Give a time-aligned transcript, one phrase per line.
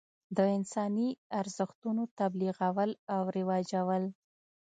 [0.37, 4.03] د انساني ارزښتونو تبلیغول او رواجول.